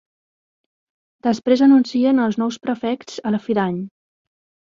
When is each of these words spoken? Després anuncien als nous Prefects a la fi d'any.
Després 1.27 1.63
anuncien 1.65 2.23
als 2.23 2.39
nous 2.43 2.59
Prefects 2.65 3.21
a 3.31 3.35
la 3.37 3.43
fi 3.47 3.59
d'any. 3.59 3.77